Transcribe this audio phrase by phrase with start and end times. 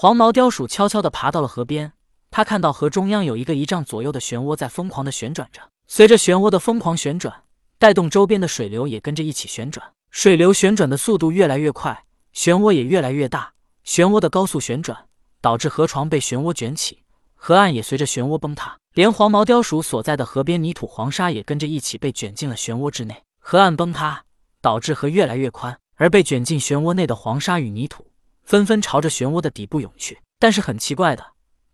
[0.00, 1.90] 黄毛雕鼠悄悄地爬到了河边，
[2.30, 5.60] 它看到河中央有一个一丈左右的漩涡在疯狂地旋转着。
[5.88, 7.42] 随着漩涡的疯狂旋转，
[7.80, 9.84] 带动周边的水流也跟着一起旋转。
[10.12, 13.52] 水流旋转的速度越来越快，漩涡也越来越大。
[13.84, 14.96] 漩涡的高速旋转
[15.40, 17.02] 导致河床被漩涡卷起，
[17.34, 23.24] 河岸也随着漩涡崩塌，连黄毛雕鼠所在的河边泥土黄沙也跟着一起被卷进了漩涡之内。
[23.40, 24.22] 河岸崩塌
[24.60, 28.06] 导致河越来越宽，而被卷进漩涡内的黄沙与泥土。
[28.48, 31.22] 纷纷朝着漩涡的底部涌去，但是很奇怪的，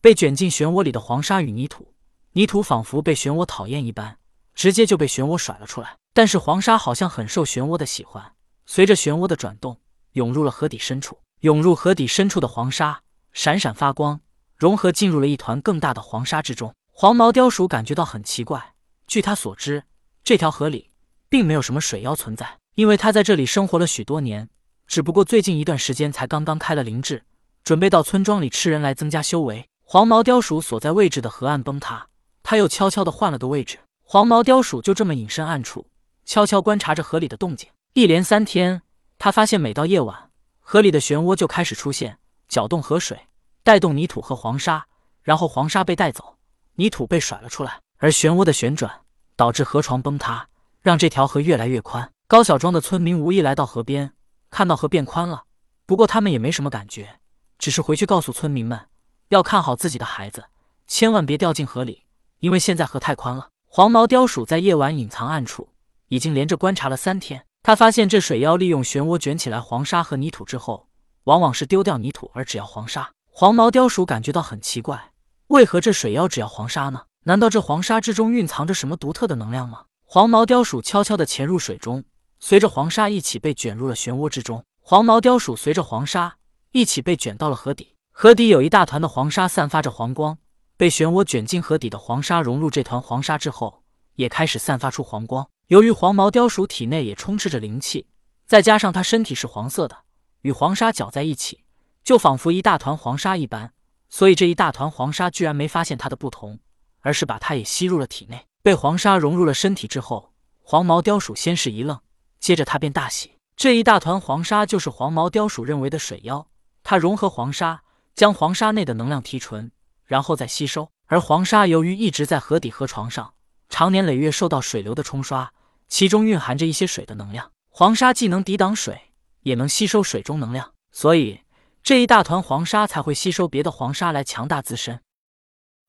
[0.01, 1.95] 被卷进漩涡里的黄沙与泥土，
[2.33, 4.19] 泥土仿佛被漩涡讨厌一般，
[4.57, 5.97] 直接就被漩涡甩了出来。
[6.13, 8.33] 但是黄沙好像很受漩涡的喜欢，
[8.67, 9.79] 随着漩涡的转动，
[10.15, 11.17] 涌入了河底深处。
[11.43, 14.21] 涌入河底深处的黄沙闪闪发光，
[14.57, 16.75] 融合进入了一团更大的黄沙之中。
[16.91, 18.75] 黄毛雕鼠感觉到很奇怪，
[19.07, 19.85] 据他所知，
[20.25, 20.91] 这条河里
[21.29, 24.49] 并没有什么水妖存在，因为他在这里生活了许多年。
[24.87, 27.25] 只不过最近一段时间才刚刚开了灵智，
[27.63, 29.69] 准备到村庄里吃人来增加修为。
[29.83, 32.07] 黄毛雕鼠所在位置的河岸崩塌，
[32.43, 33.79] 他又悄悄地换了个位置。
[34.03, 35.87] 黄毛雕鼠就这么隐身暗处，
[36.25, 37.69] 悄悄观察着河里的动静。
[37.93, 38.83] 一连三天，
[39.19, 43.19] 他发现每到夜晚，河里的漩涡就开始出现，搅动河水，
[43.63, 44.87] 带动泥土和黄沙，
[45.23, 46.37] 然后黄沙被带走，
[46.77, 49.03] 泥土被甩了出来，而漩涡的旋转
[49.37, 50.49] 导致河床崩塌，
[50.81, 52.11] 让这条河越来越宽。
[52.27, 54.14] 高小庄的村民无意来到河边。
[54.55, 55.47] 看到河变宽了，
[55.85, 57.19] 不过他们也没什么感觉，
[57.59, 58.87] 只是回去告诉村民们
[59.31, 60.45] 要看好自己的孩子，
[60.87, 62.05] 千万别掉进河里，
[62.39, 63.49] 因为现在河太宽了。
[63.67, 65.71] 黄毛雕鼠在夜晚隐藏暗处，
[66.07, 67.45] 已经连着观察了三天。
[67.65, 70.87] 他发现这水妖利用漩涡卷起来黄沙和泥土之后，
[71.25, 73.11] 往往是丢掉泥土而只要黄沙。
[73.33, 75.11] 黄毛雕鼠感觉到很奇怪，
[75.49, 77.07] 为何这水妖只要黄沙呢？
[77.25, 79.87] 难道这黄沙之中蕴藏着什么独特的能量吗？
[80.05, 82.05] 黄毛雕鼠悄悄地潜入水中。
[82.47, 86.37] 随着黄沙一起被卷入了漩涡之中，黄毛雕鼠随着黄沙
[86.73, 87.97] 一起被卷到了河底。
[88.11, 90.37] 河底有一大团的黄沙，散发着黄光。
[90.77, 93.83] 被漩涡卷进河底的黄沙融入这团黄沙之后，
[94.17, 95.49] 也开始散发出黄光。
[95.69, 98.09] 由于黄毛雕鼠体内也充斥着灵气，
[98.45, 99.97] 再加上它身体是黄色的，
[100.43, 101.65] 与黄沙搅在一起，
[102.05, 103.73] 就仿佛一大团黄沙一般。
[104.11, 106.59] 所以这一大团黄沙居然没发现它的不同，
[107.01, 108.45] 而是把它也吸入了体内。
[108.63, 111.99] 被黄沙融入了身体之后，黄毛雕鼠先是一愣。
[112.45, 116.47] 接着他便大喜，这一大团黄沙就是黄毛雕鼠认为的水妖。
[116.83, 117.83] 它融合黄沙，
[118.15, 119.73] 将黄沙内的能量提纯，
[120.05, 120.91] 然后再吸收。
[121.07, 123.33] 而黄沙由于一直在河底河床上，
[123.71, 125.55] 常年累月受到水流的冲刷，
[125.89, 127.51] 其中蕴含着一些水的能量。
[127.71, 131.41] 黄沙既能抵挡水，也能吸收水中能量，所以
[131.83, 135.01] 这一大团黄沙才会吸收别的黄沙来强大自身。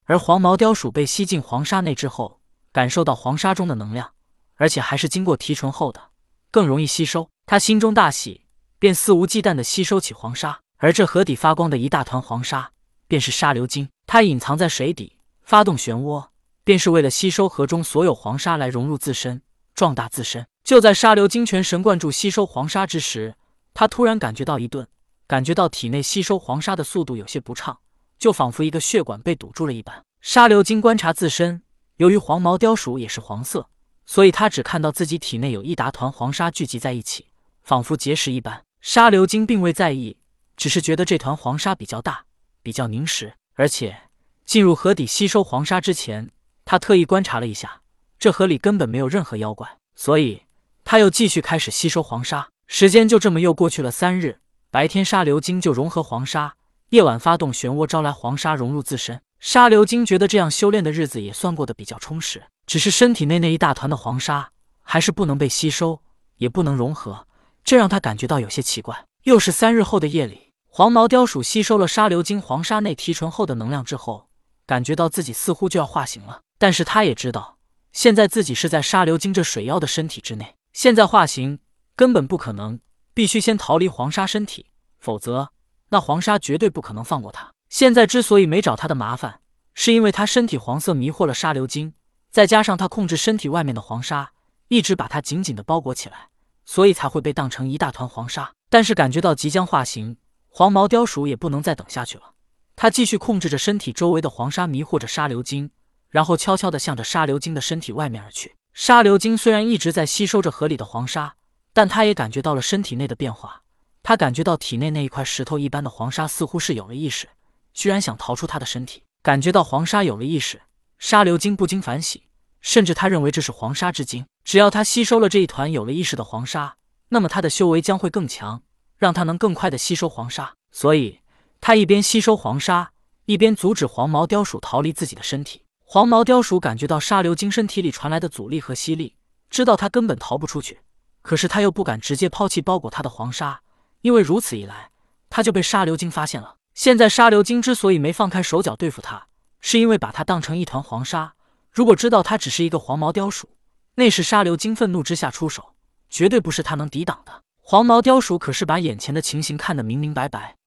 [0.06, 2.40] 而黄毛雕鼠被吸进黄沙内之后，
[2.72, 4.14] 感受到黄沙中的能量，
[4.56, 6.12] 而且还是经过提纯后的。
[6.56, 8.46] 更容易吸收，他心中大喜，
[8.80, 10.62] 便肆无忌惮地吸收起黄沙。
[10.78, 12.72] 而这河底发光的一大团黄沙，
[13.10, 13.90] 便是沙流金。
[14.08, 16.28] 它隐藏在水底，发动漩涡，
[16.64, 19.42] 便是为了吸收河中所有黄沙来融入自身，
[19.74, 20.48] 壮大自身。
[20.64, 23.36] 就在沙流金全神贯注吸收黄沙之时，
[23.74, 24.88] 他突然感觉到一顿，
[25.28, 27.78] 感觉到体内吸收黄沙的速度有些不畅，
[28.18, 30.02] 就仿佛一个血管被堵住了一般。
[30.22, 31.64] 沙流金观察自身，
[31.98, 33.68] 由于黄毛雕鼠也是黄色。
[34.06, 37.28] 所以，他只看到自己体内有一大团黄沙聚集在一起，
[37.64, 38.64] 仿佛结石一般。
[38.82, 40.18] 沙流金并未在意，
[40.56, 42.26] 只是觉得这团黄沙比较大，
[42.62, 43.34] 比较凝实。
[43.56, 43.98] 而且，
[44.46, 46.30] 进入河底吸收黄沙之前，
[46.64, 47.82] 他特意观察了一下，
[48.20, 49.78] 这河里根本没有任何妖怪。
[49.96, 50.44] 所以，
[50.84, 52.50] 他又继续开始吸收黄沙。
[52.68, 54.40] 时间就这么又过去了三日。
[54.70, 56.56] 白天，沙流金就融合黄沙；
[56.90, 59.22] 夜晚，发动漩涡招来黄沙融入自身。
[59.48, 62.46] 沙流金觉得这样修炼的日子也算过得比较充实。
[62.66, 64.50] 只是身体内那一大团的黄沙
[64.82, 66.02] 还是不能被吸收，
[66.38, 67.28] 也不能融合，
[67.64, 69.06] 这让他感觉到有些奇怪。
[69.22, 74.30] 又是三日后的夜里，黄毛雕鼠吸收了沙流金黄沙内提纯后的能量之后，
[74.66, 76.42] 感觉到自己似乎就要化形了。
[76.58, 77.60] 但是他也知道，
[77.94, 81.60] 现在自己是在沙流金这水妖的身体之内，现在化形
[81.96, 82.80] 根本不可能，
[83.14, 85.52] 必须先逃离黄沙身体，否则
[85.90, 87.52] 那黄沙绝对不可能放过他。
[87.76, 89.42] 现在之所以没找他的麻烦，
[89.74, 91.94] 是因为他身体黄色迷惑了沙流金。
[92.32, 94.32] 再加上他控制身体外面的黄沙，
[94.70, 96.30] 一直把他紧紧的包裹起来，
[96.64, 98.54] 所以才会被当成一大团黄沙。
[98.70, 100.16] 但是感觉到即将化形，
[100.48, 102.36] 黄毛雕鼠也不能再等下去了。
[102.78, 105.70] 他继续控制着身体周围的黄沙，迷惑着沙流金，
[106.08, 108.56] 然后悄悄的向着沙流金的身体外面而去。
[108.72, 111.36] 沙流金虽然一直在吸收着河里的黄沙，
[111.74, 113.64] 但他也感觉到了身体内的变化。
[114.02, 117.28] 他感觉到体内那一块石头一般的黄沙似乎是有了意识，
[117.76, 119.04] 居然想逃出他的身体。
[119.22, 120.64] 感觉到黄沙有了意识。
[120.98, 122.24] 沙流金不禁反喜，
[122.62, 124.26] 甚至他认为这是黄沙之精。
[124.44, 126.78] 只要他吸收了这一团有了意识的黄沙，
[127.10, 128.64] 那么他的修为将会更强，
[128.98, 130.54] 让他能更快的吸收黄沙。
[130.72, 131.20] 所以，
[131.60, 132.92] 他一边吸收黄沙，
[133.26, 135.64] 一边阻止黄毛貂鼠逃离自己的身体。
[135.84, 139.16] 黄毛貂鼠感觉到沙流金身体里传来的阻力和吸力，
[139.50, 140.80] 知道他根本逃不出去。
[141.22, 143.62] 可是他又不敢直接抛弃包裹他的黄沙，
[144.02, 144.92] 因为如此一来，
[145.30, 146.56] 他就被沙流金发现了。
[146.76, 149.28] 现在沙流金之所以没放开手脚对付他，
[149.62, 151.34] 是因为把他当成一团黄沙。
[151.72, 153.48] 如果知道他只是一个黄毛貂鼠，
[153.96, 155.74] 那时沙流金愤怒之下出手，
[156.10, 157.42] 绝对不是他能抵挡的。
[157.62, 160.58] 黄毛貂鼠可是把眼前的情形看得明明白白。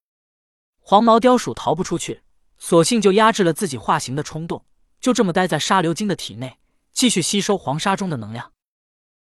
[0.80, 2.22] 黄毛貂鼠逃不出去，
[2.58, 4.64] 索性就压制了自己化形的冲动。
[5.02, 6.56] 就这么待在沙流金的体内，
[6.94, 8.52] 继续吸收黄沙中的能量。